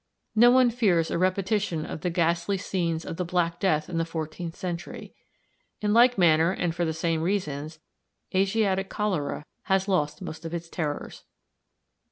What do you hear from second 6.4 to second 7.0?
and for the